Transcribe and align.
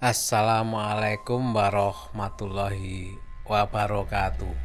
Assalamualaikum 0.00 1.52
warahmatullahi 1.52 3.20
wabarakatuh. 3.44 4.56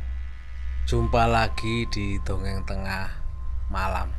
Jumpa 0.87 1.27
lagi 1.27 1.83
di 1.91 2.15
Dongeng 2.23 2.63
Tengah 2.63 3.11
Malam. 3.67 4.15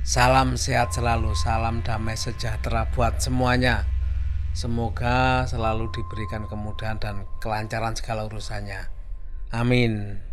Salam 0.00 0.56
sehat 0.56 0.96
selalu, 0.96 1.36
salam 1.36 1.84
damai 1.84 2.16
sejahtera 2.16 2.88
buat 2.88 3.20
semuanya. 3.20 3.84
Semoga 4.56 5.44
selalu 5.44 5.92
diberikan 5.92 6.48
kemudahan 6.48 6.96
dan 6.96 7.28
kelancaran 7.36 7.92
segala 7.92 8.24
urusannya. 8.24 8.88
Amin. 9.52 10.24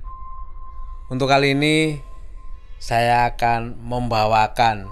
Untuk 1.11 1.27
kali 1.27 1.51
ini 1.51 1.99
saya 2.79 3.27
akan 3.35 3.75
membawakan 3.83 4.87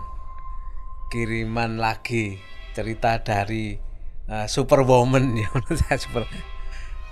kiriman 1.08 1.80
lagi 1.80 2.36
cerita 2.76 3.24
dari 3.24 3.85
uh, 4.30 4.48
Superwoman 4.50 5.38
ya 5.42 5.50
super 5.98 6.26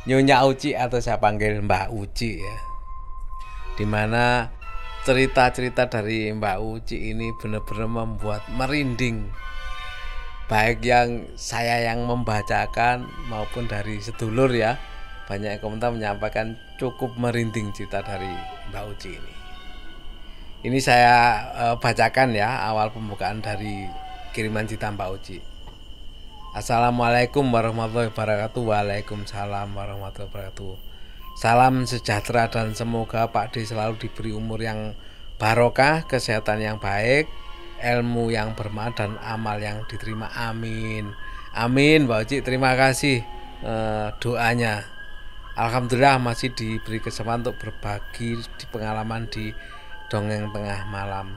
Nyonya 0.04 0.44
Uci 0.44 0.76
atau 0.76 1.00
saya 1.00 1.16
panggil 1.16 1.64
Mbak 1.64 1.96
Uci 1.96 2.44
ya. 2.44 2.58
Di 3.80 3.88
mana 3.88 4.52
cerita-cerita 5.08 5.88
dari 5.88 6.28
Mbak 6.28 6.58
Uci 6.60 7.16
ini 7.16 7.32
benar-benar 7.40 7.88
membuat 7.88 8.44
merinding. 8.52 9.32
Baik 10.52 10.84
yang 10.84 11.32
saya 11.40 11.88
yang 11.88 12.04
membacakan 12.04 13.08
maupun 13.32 13.72
dari 13.72 14.04
sedulur 14.04 14.52
ya. 14.52 14.76
Banyak 15.24 15.64
komentar 15.64 15.96
menyampaikan 15.96 16.60
cukup 16.76 17.16
merinding 17.16 17.72
cerita 17.72 18.04
dari 18.04 18.28
Mbak 18.76 18.84
Uci 18.84 19.10
ini. 19.16 19.34
Ini 20.68 20.80
saya 20.84 21.48
uh, 21.56 21.76
bacakan 21.80 22.36
ya 22.36 22.68
awal 22.68 22.92
pembukaan 22.92 23.40
dari 23.40 23.88
kiriman 24.36 24.68
cerita 24.68 24.92
Mbak 24.92 25.10
Uci 25.16 25.53
Assalamualaikum 26.54 27.50
warahmatullahi 27.50 28.14
wabarakatuh. 28.14 28.62
Waalaikumsalam 28.62 29.74
warahmatullahi 29.74 30.54
wabarakatuh. 30.54 30.78
Salam 31.34 31.90
sejahtera 31.90 32.46
dan 32.46 32.78
semoga 32.78 33.26
Pak 33.34 33.58
D 33.58 33.66
selalu 33.66 33.98
diberi 33.98 34.38
umur 34.38 34.62
yang 34.62 34.94
barokah 35.42 36.06
Kesehatan 36.06 36.62
yang 36.62 36.78
baik 36.78 37.26
Ilmu 37.82 38.30
yang 38.30 38.54
bermanfaat 38.54 38.94
dan 39.02 39.12
amal 39.26 39.58
yang 39.58 39.82
diterima. 39.90 40.30
Amin. 40.30 41.18
Amin 41.58 42.06
Mbak 42.06 42.30
Uci. 42.30 42.38
Terima 42.46 42.78
kasih 42.78 43.26
uh, 43.66 44.14
doanya. 44.22 44.86
Alhamdulillah 45.58 46.22
masih 46.22 46.54
diberi 46.54 47.02
kesempatan 47.02 47.50
untuk 47.50 47.58
berbagi 47.66 48.38
di 48.38 48.66
pengalaman 48.70 49.26
di 49.26 49.50
dongeng 50.06 50.54
tengah 50.54 50.86
malam. 50.86 51.34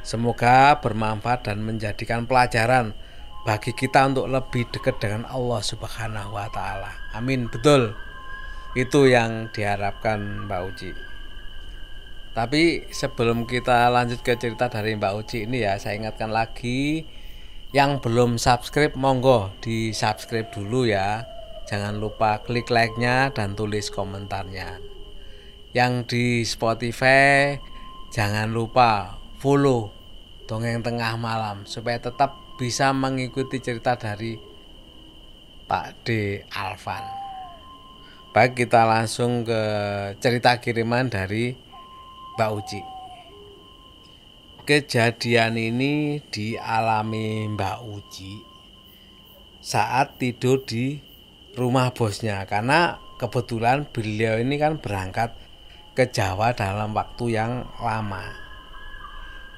Semoga 0.00 0.80
bermanfaat 0.80 1.52
dan 1.52 1.60
menjadikan 1.60 2.24
pelajaran 2.24 2.96
bagi 3.44 3.76
kita 3.76 4.08
untuk 4.08 4.26
lebih 4.32 4.64
dekat 4.72 4.96
dengan 5.04 5.28
Allah 5.28 5.60
Subhanahu 5.60 6.32
wa 6.32 6.48
taala. 6.48 6.96
Amin. 7.12 7.52
Betul. 7.52 7.92
Itu 8.72 9.06
yang 9.06 9.52
diharapkan 9.52 10.48
Mbak 10.48 10.60
Uci. 10.72 10.90
Tapi 12.34 12.90
sebelum 12.90 13.46
kita 13.46 13.86
lanjut 13.92 14.24
ke 14.26 14.34
cerita 14.34 14.66
dari 14.66 14.98
Mbak 14.98 15.12
Uci 15.22 15.46
ini 15.46 15.62
ya, 15.62 15.78
saya 15.78 15.94
ingatkan 15.94 16.34
lagi 16.34 17.06
yang 17.70 18.02
belum 18.02 18.42
subscribe 18.42 18.98
monggo 18.98 19.54
di 19.62 19.94
subscribe 19.94 20.50
dulu 20.50 20.88
ya. 20.90 21.28
Jangan 21.70 22.00
lupa 22.00 22.42
klik 22.42 22.72
like-nya 22.72 23.30
dan 23.30 23.54
tulis 23.54 23.92
komentarnya. 23.92 24.82
Yang 25.70 25.92
di 26.10 26.26
Spotify 26.42 27.60
jangan 28.10 28.50
lupa 28.50 29.20
follow 29.38 29.90
dongeng 30.46 30.84
tengah 30.84 31.16
malam 31.16 31.64
supaya 31.64 31.98
tetap 31.98 32.43
bisa 32.54 32.94
mengikuti 32.94 33.58
cerita 33.58 33.98
dari 33.98 34.38
Pak 35.66 36.06
D. 36.06 36.38
Alvan. 36.54 37.02
Baik 38.30 38.66
kita 38.66 38.86
langsung 38.86 39.42
ke 39.42 39.62
cerita 40.22 40.58
kiriman 40.62 41.10
dari 41.10 41.54
Mbak 42.34 42.50
Uci. 42.50 42.80
Kejadian 44.64 45.58
ini 45.58 46.18
dialami 46.30 47.46
Mbak 47.52 47.78
Uci 47.84 48.32
saat 49.64 50.18
tidur 50.18 50.62
di 50.62 50.98
rumah 51.54 51.94
bosnya 51.94 52.42
karena 52.44 52.98
kebetulan 53.18 53.86
beliau 53.88 54.36
ini 54.38 54.58
kan 54.58 54.78
berangkat 54.82 55.34
ke 55.94 56.10
Jawa 56.10 56.54
dalam 56.54 56.90
waktu 56.90 57.38
yang 57.38 57.66
lama. 57.78 58.34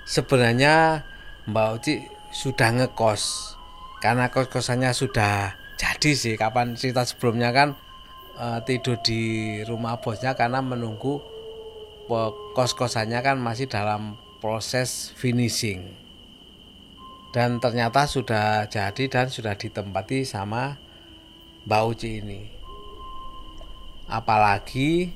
Sebenarnya 0.05 1.03
Mbak 1.49 1.69
Uci 1.81 2.16
sudah 2.37 2.69
ngekos. 2.77 3.57
Karena 4.05 4.29
kos-kosannya 4.29 4.93
sudah 4.93 5.57
jadi 5.81 6.13
sih 6.13 6.37
kapan 6.37 6.77
cerita 6.77 7.09
sebelumnya 7.09 7.49
kan 7.57 7.73
uh, 8.37 8.61
tidur 8.61 9.01
di 9.01 9.65
rumah 9.65 10.05
bosnya 10.05 10.37
karena 10.37 10.61
menunggu 10.61 11.25
kos-kosannya 12.53 13.25
kan 13.25 13.41
masih 13.41 13.73
dalam 13.73 14.21
proses 14.45 15.17
finishing. 15.17 15.97
Dan 17.33 17.57
ternyata 17.61 18.05
sudah 18.05 18.69
jadi 18.69 19.05
dan 19.09 19.27
sudah 19.33 19.57
ditempati 19.57 20.29
sama 20.29 20.77
Mbak 21.65 21.83
Uci 21.89 22.11
ini. 22.21 22.41
Apalagi 24.07 25.11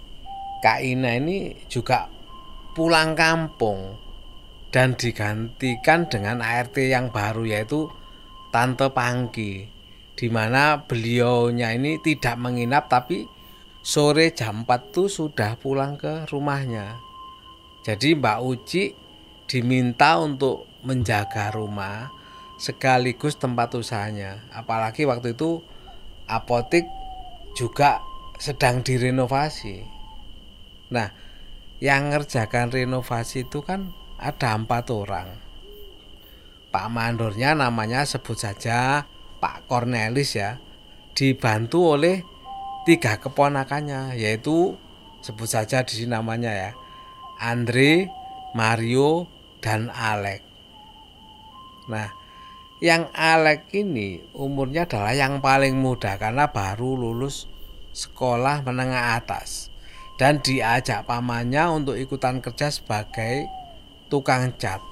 Kak 0.60 0.82
Ina 0.82 1.16
ini 1.16 1.56
juga 1.70 2.10
pulang 2.74 3.14
kampung 3.14 4.09
dan 4.70 4.94
digantikan 4.94 6.06
dengan 6.06 6.42
ART 6.42 6.78
yang 6.78 7.10
baru 7.10 7.42
yaitu 7.46 7.90
Tante 8.54 8.90
Pangki 8.90 9.66
di 10.14 10.28
mana 10.30 10.86
beliaunya 10.86 11.74
ini 11.74 11.98
tidak 12.02 12.38
menginap 12.38 12.90
tapi 12.90 13.26
sore 13.80 14.30
jam 14.36 14.68
4 14.68 14.94
tuh 14.94 15.08
sudah 15.08 15.56
pulang 15.56 15.96
ke 15.96 16.28
rumahnya. 16.28 17.00
Jadi 17.80 18.12
Mbak 18.18 18.38
Uci 18.44 18.84
diminta 19.48 20.20
untuk 20.20 20.68
menjaga 20.84 21.48
rumah 21.56 22.12
sekaligus 22.60 23.40
tempat 23.40 23.72
usahanya. 23.72 24.44
Apalagi 24.52 25.08
waktu 25.08 25.32
itu 25.32 25.64
apotik 26.28 26.84
juga 27.56 28.04
sedang 28.36 28.84
direnovasi. 28.84 29.80
Nah, 30.92 31.08
yang 31.80 32.12
ngerjakan 32.12 32.68
renovasi 32.68 33.48
itu 33.48 33.64
kan 33.64 33.96
ada 34.20 34.52
empat 34.52 34.92
orang. 34.92 35.28
Pak 36.70 36.86
mandornya 36.92 37.56
namanya 37.56 38.06
sebut 38.06 38.36
saja 38.38 39.08
Pak 39.40 39.66
Cornelis 39.66 40.36
ya, 40.36 40.60
dibantu 41.16 41.98
oleh 41.98 42.22
tiga 42.84 43.18
keponakannya 43.18 44.14
yaitu 44.14 44.76
sebut 45.24 45.48
saja 45.48 45.82
di 45.82 45.92
sini 45.96 46.12
namanya 46.12 46.52
ya 46.52 46.70
Andre, 47.40 48.12
Mario, 48.52 49.24
dan 49.64 49.88
Alek. 49.88 50.44
Nah, 51.88 52.12
yang 52.84 53.08
Alek 53.16 53.72
ini 53.72 54.20
umurnya 54.36 54.84
adalah 54.84 55.16
yang 55.16 55.40
paling 55.40 55.80
muda 55.80 56.20
karena 56.20 56.52
baru 56.52 57.00
lulus 57.00 57.48
sekolah 57.96 58.60
menengah 58.62 59.16
atas 59.16 59.72
dan 60.20 60.44
diajak 60.44 61.08
pamannya 61.08 61.64
untuk 61.72 61.96
ikutan 61.96 62.44
kerja 62.44 62.68
sebagai 62.68 63.48
tukang 64.10 64.50
cat. 64.58 64.82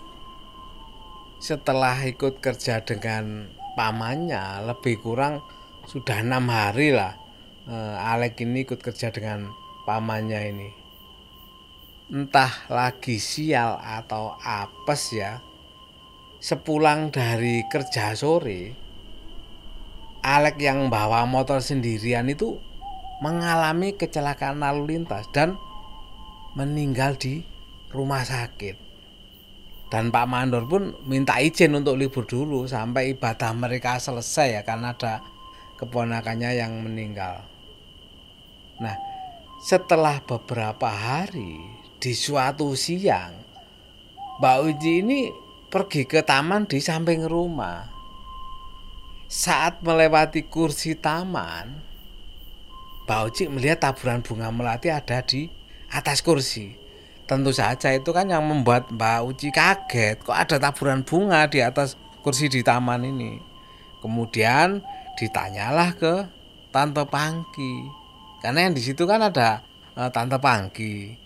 Setelah 1.42 1.98
ikut 2.06 2.38
kerja 2.38 2.86
dengan 2.86 3.50
pamannya 3.74 4.62
lebih 4.62 5.02
kurang 5.02 5.42
sudah 5.90 6.22
enam 6.22 6.46
hari 6.50 6.94
lah 6.94 7.18
eh, 7.66 8.10
Alek 8.14 8.46
ini 8.46 8.62
ikut 8.62 8.78
kerja 8.78 9.10
dengan 9.10 9.50
pamannya 9.82 10.40
ini. 10.54 10.70
Entah 12.08 12.70
lagi 12.72 13.20
sial 13.20 13.76
atau 13.76 14.38
apes 14.40 15.12
ya. 15.12 15.42
Sepulang 16.38 17.10
dari 17.10 17.66
kerja 17.66 18.14
sore, 18.14 18.70
Alek 20.22 20.62
yang 20.62 20.86
bawa 20.86 21.26
motor 21.26 21.58
sendirian 21.58 22.30
itu 22.30 22.62
mengalami 23.18 23.98
kecelakaan 23.98 24.62
lalu 24.62 24.94
lintas 24.94 25.26
dan 25.34 25.58
meninggal 26.54 27.18
di 27.18 27.42
rumah 27.90 28.22
sakit 28.22 28.87
dan 29.88 30.12
Pak 30.12 30.26
Mandor 30.28 30.68
pun 30.68 30.92
minta 31.08 31.40
izin 31.40 31.72
untuk 31.72 31.96
libur 31.96 32.28
dulu 32.28 32.68
sampai 32.68 33.16
ibadah 33.16 33.56
mereka 33.56 33.96
selesai 33.96 34.60
ya 34.60 34.62
karena 34.64 34.92
ada 34.92 35.24
keponakannya 35.80 36.60
yang 36.60 36.84
meninggal. 36.84 37.40
Nah, 38.84 38.96
setelah 39.64 40.20
beberapa 40.20 40.92
hari 40.92 41.56
di 41.96 42.12
suatu 42.12 42.76
siang, 42.76 43.32
Mbak 44.38 44.56
Uji 44.68 44.92
ini 45.00 45.20
pergi 45.72 46.04
ke 46.04 46.20
taman 46.20 46.68
di 46.68 46.84
samping 46.84 47.24
rumah. 47.24 47.88
Saat 49.28 49.80
melewati 49.80 50.44
kursi 50.48 51.00
taman, 51.00 51.80
Mbak 53.08 53.20
Uji 53.24 53.44
melihat 53.48 53.88
taburan 53.88 54.20
bunga 54.20 54.52
melati 54.52 54.92
ada 54.92 55.24
di 55.24 55.48
atas 55.88 56.20
kursi 56.20 56.87
tentu 57.28 57.52
saja 57.52 57.92
itu 57.92 58.08
kan 58.10 58.24
yang 58.26 58.40
membuat 58.42 58.88
Mbak 58.88 59.18
Uci 59.28 59.48
kaget 59.52 60.24
kok 60.24 60.32
ada 60.32 60.56
taburan 60.56 61.04
bunga 61.04 61.44
di 61.46 61.60
atas 61.60 62.00
kursi 62.24 62.48
di 62.48 62.64
taman 62.64 63.04
ini 63.04 63.38
kemudian 64.00 64.80
ditanyalah 65.18 65.92
ke 65.98 66.14
Tante 66.70 67.02
Pangki. 67.08 67.90
Karena 68.38 68.68
yang 68.68 68.74
di 68.76 68.82
situ 68.84 69.02
kan 69.08 69.18
ada 69.24 69.66
uh, 69.98 70.06
Tante 70.14 70.38
Pangki. 70.38 71.18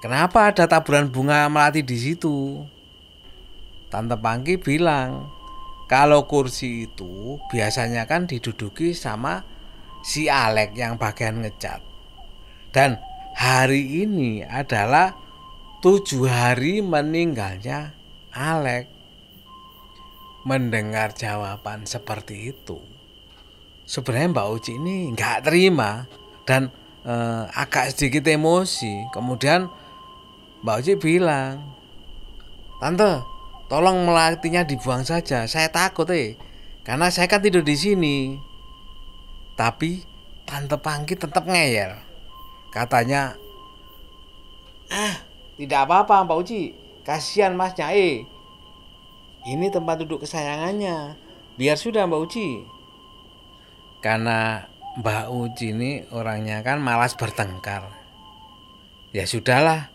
Kenapa 0.00 0.54
ada 0.54 0.64
taburan 0.64 1.12
bunga 1.12 1.50
melati 1.50 1.84
di 1.84 1.98
situ? 1.98 2.64
Tante 3.90 4.16
Pangki 4.16 4.56
bilang, 4.56 5.28
kalau 5.90 6.24
kursi 6.30 6.86
itu 6.86 7.36
biasanya 7.50 8.06
kan 8.06 8.30
diduduki 8.30 8.94
sama 8.94 9.42
si 10.06 10.30
Alek 10.30 10.78
yang 10.78 10.96
bagian 10.96 11.42
ngecat. 11.42 11.82
Dan 12.70 13.02
hari 13.34 14.04
ini 14.06 14.42
adalah 14.42 15.14
tujuh 15.80 16.28
hari 16.28 16.84
meninggalnya 16.84 17.94
Alek. 18.30 18.86
Mendengar 20.40 21.12
jawaban 21.12 21.84
seperti 21.84 22.56
itu, 22.56 22.80
sebenarnya 23.84 24.32
Mbak 24.32 24.48
Uci 24.56 24.72
ini 24.80 25.12
nggak 25.12 25.44
terima 25.44 26.08
dan 26.48 26.72
eh, 27.04 27.44
agak 27.52 27.92
sedikit 27.92 28.24
emosi. 28.24 29.12
Kemudian 29.12 29.68
Mbak 30.64 30.76
Uci 30.80 30.92
bilang, 30.96 31.60
Tante, 32.80 33.20
tolong 33.68 34.08
melatinya 34.08 34.64
dibuang 34.64 35.04
saja. 35.04 35.44
Saya 35.44 35.68
takut 35.68 36.08
eh, 36.08 36.40
karena 36.88 37.12
saya 37.12 37.28
kan 37.28 37.44
tidur 37.44 37.60
di 37.60 37.76
sini. 37.76 38.32
Tapi 39.60 40.00
Tante 40.48 40.80
Pangki 40.80 41.20
tetap 41.20 41.44
ngeyel. 41.44 42.09
Katanya, 42.70 43.34
ah 44.90 45.14
tidak 45.58 45.90
apa-apa 45.90 46.22
Mbak 46.22 46.38
Uci, 46.46 46.62
kasihan 47.02 47.58
Mas 47.58 47.74
Nyai. 47.74 48.24
Ini 49.44 49.66
tempat 49.74 50.00
duduk 50.06 50.22
kesayangannya. 50.22 51.18
Biar 51.58 51.74
sudah 51.74 52.06
Mbak 52.06 52.20
Uci. 52.30 52.48
Karena 53.98 54.70
Mbak 54.96 55.26
Uci 55.34 55.66
ini 55.74 56.06
orangnya 56.14 56.62
kan 56.62 56.78
malas 56.78 57.18
bertengkar. 57.18 57.90
Ya 59.10 59.26
sudahlah, 59.26 59.90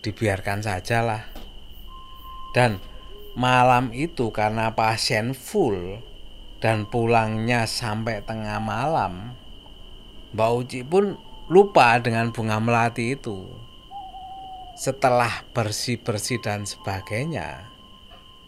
dibiarkan 0.00 0.64
sajalah. 0.64 1.28
Dan 2.56 2.80
malam 3.36 3.92
itu 3.92 4.32
karena 4.32 4.72
pasien 4.72 5.36
full 5.36 6.00
dan 6.64 6.88
pulangnya 6.88 7.68
sampai 7.68 8.24
tengah 8.24 8.56
malam, 8.62 9.36
Mbak 10.32 10.50
Uci 10.56 10.80
pun 10.80 11.20
lupa 11.44 12.00
dengan 12.00 12.32
bunga 12.32 12.56
melati 12.56 13.12
itu 13.12 13.44
setelah 14.74 15.44
bersih-bersih 15.52 16.40
dan 16.40 16.64
sebagainya, 16.64 17.68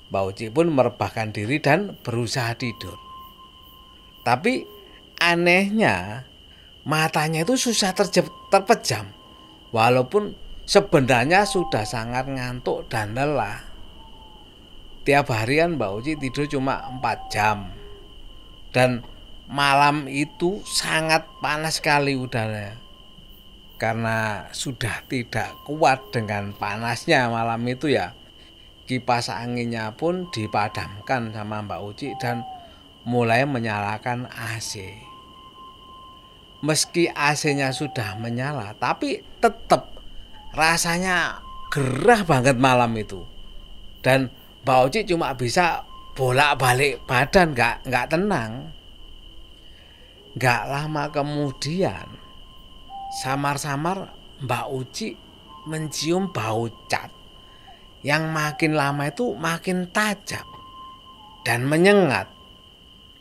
Mbak 0.08 0.22
Uci 0.32 0.46
pun 0.48 0.72
merebahkan 0.72 1.28
diri 1.30 1.60
dan 1.60 1.92
berusaha 2.00 2.56
tidur. 2.56 2.96
Tapi 4.24 4.64
anehnya 5.20 6.24
matanya 6.88 7.44
itu 7.44 7.54
susah 7.60 7.92
terpejam 8.50 9.12
walaupun 9.76 10.32
sebenarnya 10.64 11.44
sudah 11.44 11.84
sangat 11.84 12.26
ngantuk 12.32 12.88
dan 12.88 13.12
lelah. 13.12 13.60
Tiap 15.04 15.30
harian 15.30 15.76
Mbak 15.76 15.90
Uci 16.00 16.12
tidur 16.16 16.48
cuma 16.48 16.80
4 16.96 17.28
jam. 17.28 17.70
Dan 18.72 19.04
malam 19.46 20.08
itu 20.08 20.64
sangat 20.66 21.28
panas 21.38 21.78
sekali 21.78 22.18
udara 22.18 22.85
karena 23.76 24.48
sudah 24.56 25.04
tidak 25.04 25.52
kuat 25.68 26.00
dengan 26.08 26.56
panasnya 26.56 27.28
malam 27.28 27.60
itu 27.68 27.92
ya 27.92 28.16
kipas 28.88 29.28
anginnya 29.28 29.92
pun 29.98 30.30
dipadamkan 30.32 31.34
sama 31.34 31.60
Mbak 31.66 31.80
Uci 31.84 32.08
dan 32.16 32.46
mulai 33.04 33.44
menyalakan 33.44 34.30
AC. 34.30 34.94
Meski 36.64 37.12
AC-nya 37.12 37.74
sudah 37.74 38.16
menyala, 38.16 38.72
tapi 38.80 39.20
tetap 39.42 39.92
rasanya 40.56 41.44
gerah 41.68 42.24
banget 42.24 42.56
malam 42.56 42.96
itu. 42.96 43.26
Dan 44.00 44.32
Mbak 44.64 44.78
Uci 44.88 45.00
cuma 45.04 45.36
bisa 45.36 45.84
bolak-balik 46.16 47.04
badan, 47.04 47.52
nggak 47.52 47.84
nggak 47.84 48.06
tenang. 48.08 48.72
Nggak 50.36 50.62
lama 50.68 51.04
kemudian 51.12 52.15
samar-samar 53.16 54.12
Mbak 54.44 54.66
Uci 54.68 55.08
mencium 55.66 56.28
bau 56.30 56.68
cat 56.86 57.08
yang 58.04 58.30
makin 58.30 58.76
lama 58.76 59.08
itu 59.08 59.32
makin 59.34 59.88
tajam 59.90 60.44
dan 61.42 61.64
menyengat. 61.64 62.28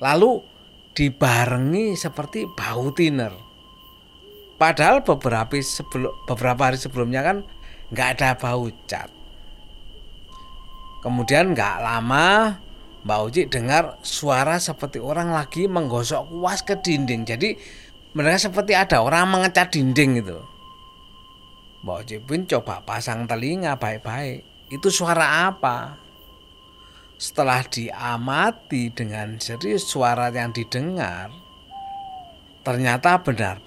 Lalu 0.03 0.43
dibarengi 0.91 1.95
seperti 1.95 2.43
bau 2.51 2.91
tiner. 2.91 3.31
Padahal 4.55 5.03
beberapa 5.03 5.55
sebelum 5.59 6.11
beberapa 6.27 6.71
hari 6.71 6.77
sebelumnya 6.79 7.23
kan 7.23 7.37
nggak 7.89 8.09
ada 8.19 8.29
bau 8.35 8.67
cat. 8.85 9.09
Kemudian 11.01 11.55
nggak 11.55 11.75
lama 11.79 12.59
Mbak 13.05 13.19
Uci 13.29 13.41
dengar 13.45 14.01
suara 14.01 14.57
seperti 14.57 14.97
orang 14.97 15.29
lagi 15.29 15.69
menggosok 15.69 16.25
kuas 16.33 16.65
ke 16.65 16.81
dinding. 16.81 17.21
Jadi 17.29 17.53
mereka 18.15 18.47
seperti 18.47 18.71
ada 18.71 19.03
orang 19.03 19.27
mengecat 19.27 19.75
dinding 19.75 20.23
itu. 20.23 20.39
Mbak 21.83 21.95
Oji 21.99 22.17
pun 22.23 22.41
coba 22.47 22.79
pasang 22.87 23.27
telinga 23.27 23.75
baik-baik. 23.75 24.71
Itu 24.71 24.87
suara 24.87 25.51
apa? 25.51 25.99
Setelah 27.19 27.67
diamati 27.67 28.89
dengan 28.95 29.35
serius 29.37 29.85
suara 29.85 30.31
yang 30.31 30.55
didengar, 30.55 31.29
ternyata 32.63 33.19
benar. 33.19 33.59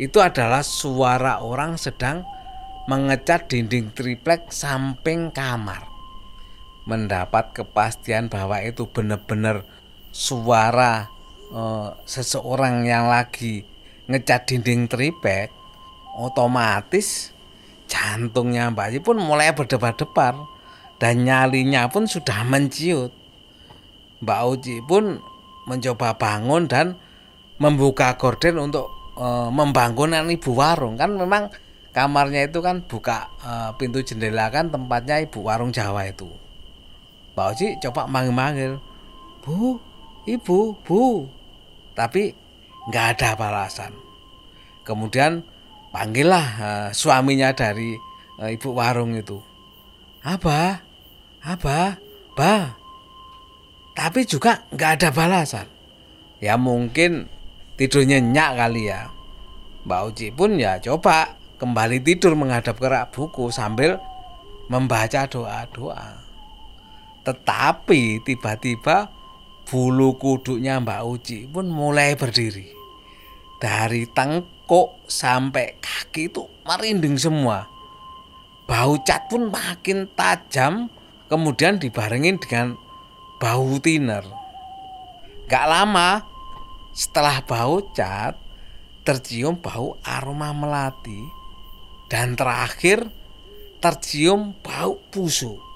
Itu 0.00 0.24
adalah 0.24 0.64
suara 0.64 1.44
orang 1.44 1.76
sedang 1.76 2.24
mengecat 2.88 3.52
dinding 3.52 3.92
triplek 3.92 4.48
samping 4.48 5.28
kamar. 5.36 5.84
Mendapat 6.88 7.52
kepastian 7.52 8.32
bahwa 8.32 8.64
itu 8.64 8.88
benar-benar 8.88 9.68
suara 10.08 11.17
uh, 11.52 11.96
seseorang 12.04 12.84
yang 12.84 13.08
lagi 13.08 13.64
ngecat 14.08 14.48
dinding 14.48 14.88
tripek 14.88 15.52
otomatis 16.18 17.30
jantungnya 17.88 18.68
Mbak 18.74 18.88
Ci 18.92 18.98
pun 19.00 19.16
mulai 19.20 19.54
berdebar-debar 19.54 20.34
dan 20.98 21.24
nyalinya 21.24 21.86
pun 21.88 22.10
sudah 22.10 22.42
menciut. 22.44 23.14
Mbak 24.18 24.40
Uci 24.50 24.76
pun 24.82 25.22
mencoba 25.70 26.18
bangun 26.18 26.66
dan 26.66 26.98
membuka 27.62 28.18
gorden 28.18 28.58
untuk 28.58 28.90
e, 29.14 29.26
membangunkan 29.54 30.26
ibu 30.26 30.50
warung 30.58 30.98
kan 30.98 31.14
memang 31.14 31.54
kamarnya 31.94 32.50
itu 32.50 32.58
kan 32.58 32.82
buka 32.82 33.30
e, 33.38 33.52
pintu 33.78 34.02
jendela 34.02 34.50
kan 34.50 34.74
tempatnya 34.74 35.22
ibu 35.22 35.38
warung 35.46 35.70
Jawa 35.70 36.10
itu. 36.10 36.26
Mbak 37.38 37.46
Uci 37.54 37.66
coba 37.78 38.10
manggil-manggil, 38.10 38.82
Bu, 39.46 39.78
ibu, 40.26 40.74
bu, 40.82 41.30
tapi 41.98 42.30
nggak 42.86 43.06
ada 43.18 43.34
balasan. 43.34 43.90
Kemudian 44.86 45.42
panggillah 45.90 46.46
uh, 46.62 46.88
suaminya 46.94 47.50
dari 47.50 47.98
uh, 48.38 48.46
ibu 48.46 48.70
warung 48.70 49.18
itu. 49.18 49.42
Apa? 50.22 50.78
Apa? 51.42 51.98
Ba? 52.38 52.78
Tapi 53.98 54.22
juga 54.30 54.62
nggak 54.70 54.92
ada 55.02 55.08
balasan. 55.10 55.66
Ya 56.38 56.54
mungkin 56.54 57.26
tidur 57.74 58.06
nyenyak 58.06 58.54
kali 58.54 58.94
ya. 58.94 59.10
Mbak 59.82 60.00
Uci 60.14 60.30
pun 60.30 60.54
ya 60.54 60.78
coba 60.78 61.34
kembali 61.58 61.98
tidur 62.06 62.38
menghadap 62.38 62.78
ke 62.78 62.86
rak 62.86 63.10
buku 63.10 63.50
sambil 63.50 63.98
membaca 64.70 65.26
doa-doa. 65.26 66.22
Tetapi 67.26 68.22
tiba-tiba 68.22 69.17
bulu 69.68 70.16
kuduknya 70.16 70.80
Mbak 70.80 71.02
Uci 71.04 71.44
pun 71.44 71.68
mulai 71.68 72.16
berdiri. 72.16 72.72
Dari 73.60 74.08
tengkuk 74.08 75.04
sampai 75.04 75.76
kaki 75.76 76.32
itu 76.32 76.48
merinding 76.64 77.20
semua. 77.20 77.68
Bau 78.64 78.96
cat 79.04 79.28
pun 79.28 79.52
makin 79.52 80.08
tajam, 80.16 80.88
kemudian 81.28 81.76
dibarengin 81.76 82.40
dengan 82.40 82.80
bau 83.36 83.76
tiner. 83.80 84.24
Gak 85.48 85.66
lama 85.68 86.24
setelah 86.96 87.44
bau 87.44 87.92
cat, 87.92 88.40
tercium 89.04 89.60
bau 89.60 90.00
aroma 90.04 90.52
melati, 90.56 91.20
dan 92.08 92.36
terakhir 92.36 93.08
tercium 93.84 94.56
bau 94.64 95.00
busuk 95.12 95.67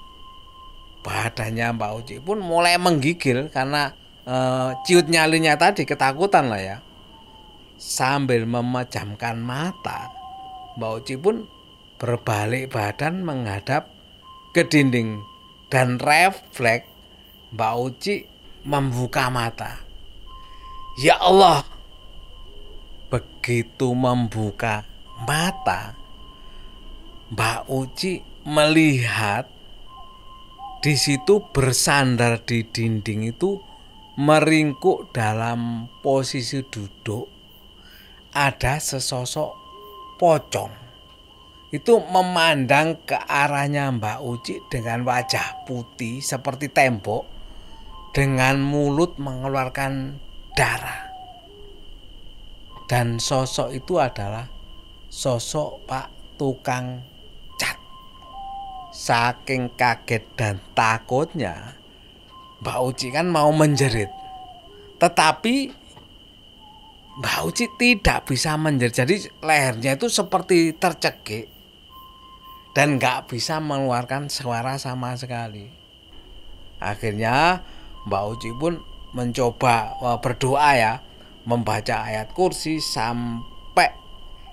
badannya 1.03 1.75
Mbak 1.75 1.91
Uci 1.99 2.15
pun 2.23 2.39
mulai 2.39 2.79
menggigil 2.79 3.51
karena 3.51 3.91
e, 4.23 4.35
ciut 4.87 5.11
nyalinya 5.11 5.59
tadi 5.59 5.83
ketakutan 5.83 6.47
lah 6.47 6.61
ya. 6.63 6.77
Sambil 7.75 8.47
memejamkan 8.47 9.43
mata, 9.43 10.07
Mbak 10.79 10.91
Uci 11.03 11.15
pun 11.19 11.43
berbalik 11.99 12.71
badan 12.71 13.27
menghadap 13.27 13.91
ke 14.55 14.63
dinding 14.63 15.19
dan 15.67 15.99
refleks 15.99 16.87
Mbak 17.51 17.73
Uci 17.77 18.15
membuka 18.63 19.27
mata. 19.27 19.83
Ya 21.03 21.19
Allah, 21.19 21.67
begitu 23.11 23.91
membuka 23.91 24.87
mata, 25.27 25.97
Mbak 27.33 27.59
Uci 27.67 28.21
melihat 28.45 29.52
di 30.83 30.99
situ 30.99 31.39
bersandar 31.55 32.43
di 32.43 32.67
dinding 32.67 33.31
itu 33.31 33.55
meringkuk 34.19 35.15
dalam 35.15 35.87
posisi 36.03 36.59
duduk 36.59 37.23
ada 38.35 38.83
sesosok 38.83 39.51
pocong. 40.19 40.83
Itu 41.71 42.03
memandang 42.03 42.99
ke 43.07 43.15
arahnya 43.15 43.95
Mbak 43.95 44.19
Uci 44.27 44.59
dengan 44.67 45.07
wajah 45.07 45.63
putih 45.63 46.19
seperti 46.19 46.67
tembok 46.67 47.31
dengan 48.11 48.59
mulut 48.59 49.15
mengeluarkan 49.15 50.19
darah. 50.51 51.15
Dan 52.91 53.23
sosok 53.23 53.71
itu 53.71 54.03
adalah 54.03 54.51
sosok 55.07 55.87
Pak 55.87 56.37
tukang 56.37 57.12
saking 58.93 59.73
kaget 59.73 60.21
dan 60.37 60.61
takutnya 60.77 61.81
Mbak 62.63 62.79
Uci 62.79 63.07
kan 63.11 63.27
mau 63.27 63.51
menjerit. 63.51 64.07
Tetapi 64.95 65.55
Mbak 67.19 67.39
Uci 67.43 67.65
tidak 67.75 68.23
bisa 68.23 68.55
menjerit. 68.55 68.95
Jadi 68.95 69.15
lehernya 69.43 69.99
itu 69.99 70.07
seperti 70.07 70.71
tercekik. 70.79 71.51
Dan 72.71 72.95
nggak 72.95 73.27
bisa 73.27 73.59
mengeluarkan 73.59 74.31
suara 74.31 74.79
sama 74.79 75.11
sekali. 75.19 75.67
Akhirnya 76.79 77.59
Mbak 78.07 78.23
Uci 78.31 78.49
pun 78.55 78.79
mencoba 79.11 79.99
e, 79.99 80.07
berdoa 80.23 80.71
ya. 80.79 80.93
Membaca 81.43 82.07
ayat 82.07 82.31
kursi 82.31 82.79
sampai 82.79 83.91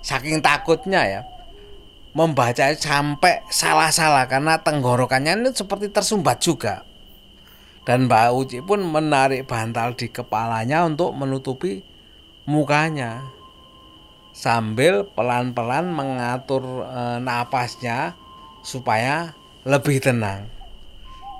saking 0.03 0.43
takutnya 0.43 1.07
ya 1.07 1.21
membaca 2.11 2.71
sampai 2.75 3.43
salah-salah 3.47 4.27
karena 4.27 4.59
tenggorokannya 4.59 5.39
ini 5.39 5.49
seperti 5.55 5.87
tersumbat 5.91 6.43
juga 6.43 6.83
dan 7.81 8.05
Mbak 8.05 8.27
Uci 8.37 8.57
pun 8.61 8.85
menarik 8.85 9.49
bantal 9.49 9.97
di 9.97 10.13
kepalanya 10.13 10.85
untuk 10.85 11.17
menutupi 11.17 11.81
mukanya 12.45 13.25
sambil 14.37 15.09
pelan-pelan 15.11 15.89
mengatur 15.89 16.85
e, 16.85 17.01
napasnya 17.19 18.13
supaya 18.61 19.33
lebih 19.65 19.97
tenang. 19.97 20.45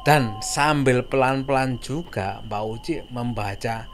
Dan 0.01 0.41
sambil 0.41 1.05
pelan-pelan 1.05 1.77
juga 1.77 2.41
Mbak 2.49 2.63
Uci 2.65 2.95
membaca 3.13 3.85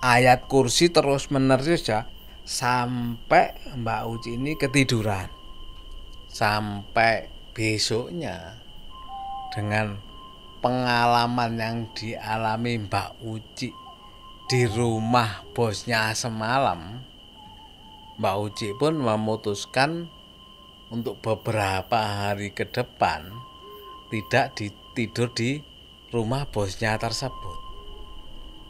ayat 0.00 0.48
kursi 0.48 0.88
terus 0.88 1.28
menerus 1.28 1.84
ya 1.84 2.08
sampai 2.48 3.76
Mbak 3.76 4.02
Uci 4.08 4.40
ini 4.40 4.56
ketiduran. 4.56 5.43
Sampai 6.34 7.30
besoknya 7.54 8.58
dengan 9.54 10.02
pengalaman 10.58 11.54
yang 11.54 11.76
dialami 11.94 12.90
Mbak 12.90 13.22
Uci 13.22 13.70
di 14.50 14.66
rumah 14.66 15.46
bosnya 15.54 16.10
semalam, 16.10 17.06
Mbak 18.18 18.36
Uci 18.50 18.74
pun 18.74 18.98
memutuskan 18.98 20.10
untuk 20.90 21.22
beberapa 21.22 22.02
hari 22.02 22.50
ke 22.50 22.66
depan 22.66 23.30
tidak 24.10 24.58
tidur 24.98 25.30
di 25.38 25.62
rumah 26.10 26.50
bosnya 26.50 26.98
tersebut 26.98 27.58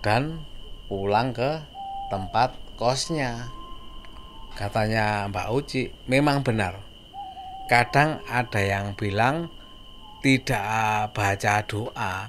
dan 0.04 0.44
pulang 0.84 1.32
ke 1.32 1.64
tempat 2.12 2.52
kosnya. 2.76 3.48
Katanya 4.52 5.32
Mbak 5.32 5.48
Uci, 5.48 5.82
memang 6.06 6.44
benar. 6.44 6.93
Kadang 7.64 8.20
ada 8.28 8.60
yang 8.60 8.92
bilang 8.92 9.48
tidak 10.20 11.12
baca 11.16 11.64
doa. 11.64 12.28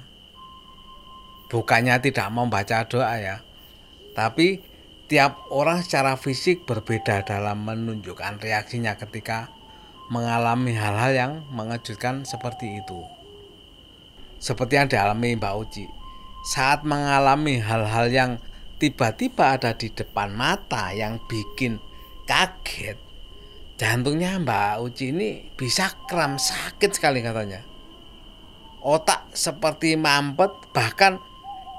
Bukannya 1.52 2.00
tidak 2.00 2.28
membaca 2.32 2.88
doa 2.88 3.14
ya. 3.20 3.36
Tapi 4.16 4.60
tiap 5.06 5.48
orang 5.52 5.84
secara 5.84 6.16
fisik 6.16 6.64
berbeda 6.64 7.22
dalam 7.22 7.68
menunjukkan 7.68 8.42
reaksinya 8.42 8.96
ketika 8.96 9.52
mengalami 10.10 10.74
hal-hal 10.74 11.12
yang 11.12 11.32
mengejutkan 11.52 12.24
seperti 12.24 12.80
itu. 12.80 13.04
Seperti 14.40 14.76
yang 14.80 14.88
dialami 14.88 15.36
Mbak 15.36 15.54
Uci 15.56 15.86
saat 16.46 16.86
mengalami 16.86 17.58
hal-hal 17.58 18.06
yang 18.12 18.30
tiba-tiba 18.78 19.58
ada 19.58 19.74
di 19.74 19.90
depan 19.90 20.30
mata 20.30 20.94
yang 20.94 21.18
bikin 21.26 21.80
kaget 22.28 23.05
jantungnya 23.76 24.40
Mbak 24.40 24.74
Uci 24.80 25.12
ini 25.12 25.52
bisa 25.52 25.92
kram 26.08 26.40
sakit 26.40 26.90
sekali 26.96 27.20
katanya. 27.20 27.60
Otak 28.80 29.32
seperti 29.36 29.96
mampet 30.00 30.52
bahkan 30.72 31.20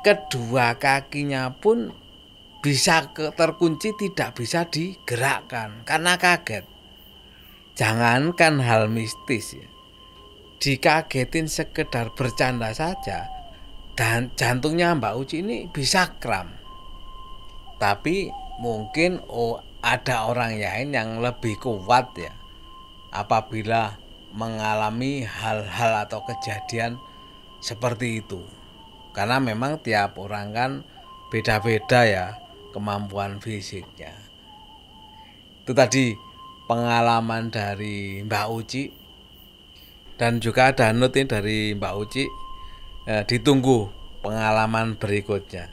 kedua 0.06 0.78
kakinya 0.78 1.58
pun 1.58 1.90
bisa 2.62 3.10
terkunci 3.14 3.94
tidak 3.98 4.38
bisa 4.38 4.66
digerakkan 4.70 5.86
karena 5.86 6.18
kaget. 6.18 6.66
Jangankan 7.78 8.58
hal 8.62 8.90
mistis 8.90 9.54
ya. 9.54 9.68
Dikagetin 10.58 11.46
sekedar 11.46 12.18
bercanda 12.18 12.74
saja 12.74 13.30
dan 13.94 14.34
jantungnya 14.34 14.98
Mbak 14.98 15.14
Uci 15.22 15.46
ini 15.46 15.70
bisa 15.70 16.18
kram. 16.18 16.50
Tapi 17.78 18.34
mungkin 18.58 19.22
oh 19.30 19.62
ada 19.88 20.28
orang 20.28 20.60
lain 20.60 20.92
yang 20.92 21.24
lebih 21.24 21.56
kuat 21.64 22.12
ya 22.20 22.36
apabila 23.16 23.96
mengalami 24.36 25.24
hal-hal 25.24 26.04
atau 26.04 26.28
kejadian 26.28 27.00
seperti 27.64 28.20
itu. 28.20 28.44
Karena 29.16 29.40
memang 29.40 29.80
tiap 29.80 30.20
orang 30.20 30.52
kan 30.52 30.72
beda-beda 31.32 32.04
ya 32.04 32.26
kemampuan 32.76 33.40
fisiknya. 33.40 34.12
Itu 35.64 35.72
tadi 35.72 36.20
pengalaman 36.68 37.48
dari 37.48 38.28
Mbak 38.28 38.48
Uci. 38.52 38.84
Dan 40.20 40.44
juga 40.44 40.76
ada 40.76 40.92
note 40.92 41.24
dari 41.24 41.72
Mbak 41.80 41.94
Uci. 41.96 42.26
Eh, 43.08 43.24
ditunggu 43.24 43.88
pengalaman 44.20 45.00
berikutnya. 45.00 45.72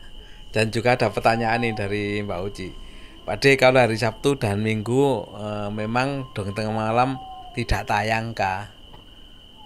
Dan 0.55 0.71
juga 0.71 0.95
ada 0.95 1.11
pertanyaan 1.11 1.67
nih 1.67 1.75
dari 1.75 2.05
Mbak 2.23 2.41
Uci 2.47 2.84
Pak 3.25 3.41
De 3.41 3.57
kalau 3.57 3.81
hari 3.81 3.97
Sabtu 3.97 4.37
dan 4.37 4.61
Minggu 4.61 5.25
eh, 5.33 5.69
memang 5.73 6.29
dong 6.37 6.53
tengah 6.53 6.77
malam 6.77 7.17
tidak 7.57 7.89
tayang 7.89 8.35
kah? 8.37 8.69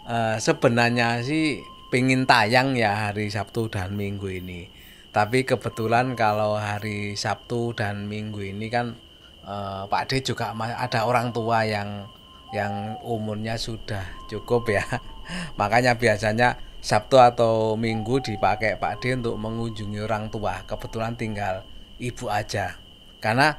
E, 0.09 0.39
sebenarnya 0.39 1.25
sih 1.25 1.65
pingin 1.89 2.29
tayang 2.29 2.77
ya 2.77 3.09
hari 3.09 3.33
Sabtu 3.33 3.73
dan 3.73 3.97
Minggu 3.97 4.29
ini. 4.29 4.69
Tapi 5.11 5.43
kebetulan 5.49 6.15
kalau 6.15 6.55
hari 6.55 7.17
Sabtu 7.17 7.73
dan 7.73 8.07
Minggu 8.07 8.45
ini 8.45 8.69
kan 8.69 8.95
e, 9.43 9.57
Pak 9.89 10.05
D 10.13 10.21
juga 10.23 10.53
ada 10.55 11.09
orang 11.09 11.33
tua 11.33 11.65
yang 11.65 12.07
yang 12.53 13.01
umurnya 13.03 13.57
sudah 13.57 14.05
cukup 14.29 14.69
ya. 14.69 14.85
Makanya 15.61 15.97
biasanya 15.97 16.61
Sabtu 16.79 17.19
atau 17.19 17.75
Minggu 17.75 18.21
dipakai 18.21 18.79
Pak 18.79 19.03
D 19.03 19.17
untuk 19.17 19.41
mengunjungi 19.41 19.99
orang 20.05 20.29
tua. 20.29 20.63
Kebetulan 20.69 21.17
tinggal 21.19 21.65
ibu 21.99 22.29
aja. 22.29 22.88
Karena 23.19 23.59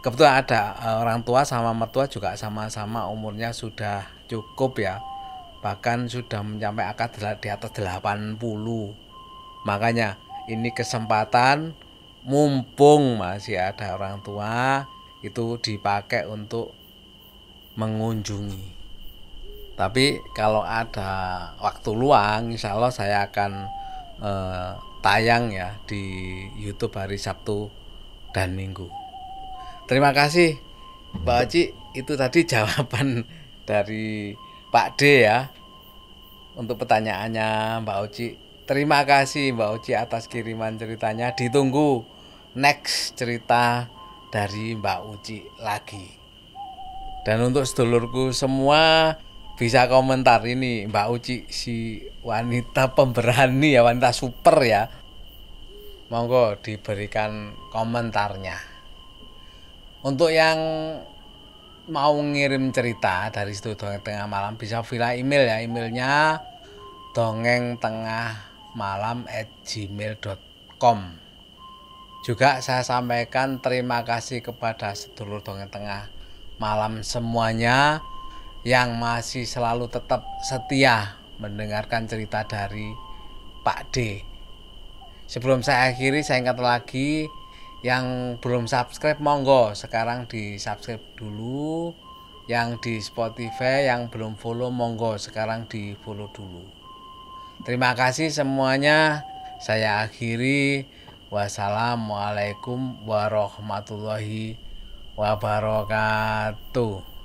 kebetulan 0.00 0.44
ada 0.44 0.76
uh, 0.80 0.96
orang 1.04 1.20
tua 1.26 1.44
sama 1.44 1.76
mertua 1.76 2.08
juga 2.08 2.32
sama-sama 2.36 3.08
umurnya 3.08 3.52
sudah 3.52 4.08
cukup 4.28 4.80
ya. 4.80 5.00
Bahkan 5.60 6.08
sudah 6.08 6.44
mencapai 6.44 6.86
akad 6.86 7.16
di 7.40 7.48
atas 7.50 7.72
80 7.74 8.38
makanya 9.66 10.14
ini 10.46 10.70
kesempatan 10.70 11.74
mumpung 12.22 13.18
masih 13.18 13.58
ada 13.58 13.98
orang 13.98 14.22
tua 14.22 14.86
itu 15.26 15.58
dipakai 15.58 16.30
untuk 16.30 16.70
mengunjungi. 17.74 18.78
Tapi 19.74 20.22
kalau 20.32 20.62
ada 20.62 21.52
waktu 21.60 21.90
luang 21.92 22.54
insya 22.54 22.78
Allah 22.78 22.94
saya 22.94 23.28
akan 23.28 23.52
eh, 24.22 24.70
tayang 25.04 25.52
ya 25.52 25.76
di 25.84 26.02
YouTube 26.56 26.96
hari 26.96 27.20
Sabtu 27.20 27.68
dan 28.34 28.56
Minggu 28.56 28.88
Terima 29.86 30.10
kasih 30.10 30.58
Mbak 31.22 31.38
Oci 31.46 31.62
itu 31.94 32.12
tadi 32.18 32.42
jawaban 32.42 33.22
dari 33.62 34.34
Pak 34.74 34.98
D 34.98 35.22
ya 35.22 35.46
untuk 36.58 36.82
pertanyaannya 36.82 37.80
Mbak 37.86 37.98
Oci. 38.02 38.26
Terima 38.66 39.06
kasih 39.06 39.54
Mbak 39.54 39.70
Oci 39.78 39.92
atas 39.94 40.26
kiriman 40.26 40.74
ceritanya. 40.74 41.30
Ditunggu 41.38 42.02
next 42.58 43.14
cerita 43.14 43.86
dari 44.34 44.74
Mbak 44.74 45.00
Uci 45.06 45.38
lagi. 45.62 46.06
Dan 47.22 47.46
untuk 47.46 47.62
sedulurku 47.62 48.34
semua 48.34 49.14
bisa 49.54 49.86
komentar 49.86 50.42
ini 50.42 50.90
Mbak 50.90 51.06
Uci 51.14 51.36
si 51.46 52.02
wanita 52.26 52.90
pemberani 52.98 53.78
ya 53.78 53.86
wanita 53.86 54.10
super 54.10 54.58
ya 54.66 55.05
monggo 56.08 56.58
diberikan 56.62 57.54
komentarnya. 57.74 58.58
Untuk 60.06 60.30
yang 60.30 60.58
mau 61.90 62.14
ngirim 62.18 62.70
cerita 62.74 63.30
dari 63.30 63.54
situ 63.54 63.78
dongeng 63.78 64.02
tengah 64.02 64.26
malam 64.26 64.54
bisa 64.58 64.82
via 64.86 65.14
email 65.18 65.46
ya. 65.46 65.58
Emailnya 65.62 66.42
dongeng 67.14 67.78
tengah 67.78 68.34
malam 68.76 69.24
at 69.30 69.48
gmail.com 69.64 70.98
juga 72.26 72.58
saya 72.58 72.82
sampaikan 72.82 73.62
terima 73.62 74.02
kasih 74.02 74.42
kepada 74.42 74.98
sedulur 74.98 75.46
dongeng 75.46 75.70
tengah 75.70 76.10
malam 76.58 77.06
semuanya 77.06 78.02
yang 78.66 78.98
masih 78.98 79.46
selalu 79.46 79.86
tetap 79.86 80.26
setia 80.42 81.22
mendengarkan 81.38 82.10
cerita 82.10 82.42
dari 82.42 82.90
Pak 83.62 83.80
D. 83.94 83.96
Sebelum 85.26 85.66
saya 85.66 85.90
akhiri, 85.90 86.22
saya 86.22 86.42
ingat 86.46 86.58
lagi 86.62 87.26
yang 87.82 88.38
belum 88.38 88.70
subscribe 88.70 89.18
monggo. 89.18 89.74
Sekarang 89.74 90.30
di 90.30 90.58
subscribe 90.58 91.02
dulu. 91.18 91.90
Yang 92.46 92.68
di 92.86 92.94
Spotify 93.02 93.90
yang 93.90 94.06
belum 94.06 94.38
follow 94.38 94.70
monggo. 94.70 95.18
Sekarang 95.18 95.66
di 95.66 95.98
follow 96.06 96.30
dulu. 96.30 96.62
Terima 97.66 97.98
kasih 97.98 98.30
semuanya. 98.30 99.26
Saya 99.58 100.06
akhiri. 100.06 100.86
Wassalamualaikum 101.26 103.02
warahmatullahi 103.02 104.54
wabarakatuh 105.18 107.15